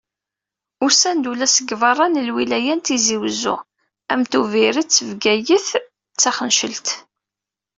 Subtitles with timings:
[0.85, 3.55] Usan-d ula seg beṛṛa n lwilaya n Tizi Uzzu,
[4.13, 5.67] am Tubiret, Bgayet
[6.13, 6.87] d Txencelt.